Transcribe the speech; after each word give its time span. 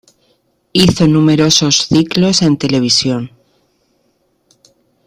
Hizo 0.73 1.05
numerosos 1.05 1.75
ciclos 1.87 2.41
en 2.41 2.57
televisión. 2.57 3.29